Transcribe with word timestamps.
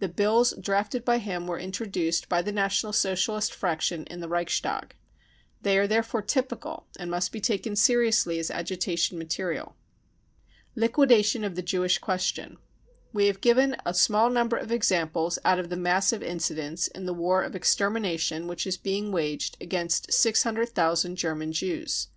The" 0.00 0.08
Bills 0.20 0.50
55 0.50 0.64
drafted 0.64 1.04
by 1.04 1.18
him 1.18 1.46
were 1.46 1.56
introduced 1.56 2.28
by 2.28 2.42
the 2.42 2.50
National 2.50 2.92
Socialist 2.92 3.54
fraction 3.54 4.02
in 4.06 4.18
the 4.18 4.26
Reichstag. 4.28 4.96
They 5.62 5.78
are 5.78 5.86
therefore 5.86 6.22
typical, 6.22 6.88
and 6.98 7.08
must 7.08 7.30
be 7.30 7.40
taken 7.40 7.76
seriously 7.76 8.40
as 8.40 8.50
agitation 8.50 9.16
material. 9.16 9.76
Liquidation 10.74 11.44
of 11.44 11.54
the 11.54 11.62
Jewish 11.62 11.98
Question. 11.98 12.56
We 13.12 13.26
have 13.26 13.40
given 13.40 13.76
a 13.86 13.94
small 13.94 14.28
number 14.28 14.56
of 14.56 14.72
examples 14.72 15.38
out 15.44 15.60
of 15.60 15.68
the 15.70 15.76
mass 15.76 16.12
of 16.12 16.20
incidents 16.20 16.88
in 16.88 17.06
the 17.06 17.14
war 17.14 17.44
of 17.44 17.54
extermination 17.54 18.48
which 18.48 18.66
is 18.66 18.76
being 18.76 19.12
waged 19.12 19.56
against 19.60 20.12
600,000 20.12 21.14
German 21.14 21.52
Jews. 21.52 22.08